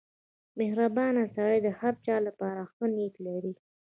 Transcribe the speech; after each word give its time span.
•مهربان 0.59 1.15
سړی 1.35 1.57
د 1.63 1.67
هر 1.79 1.93
چا 2.05 2.15
لپاره 2.27 2.61
ښه 2.73 2.85
نیت 2.95 3.15
لري. 3.27 3.53